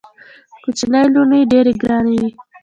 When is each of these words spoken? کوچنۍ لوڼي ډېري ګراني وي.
کوچنۍ 0.63 1.03
لوڼي 1.13 1.39
ډېري 1.51 1.73
ګراني 1.81 2.15
وي. 2.21 2.29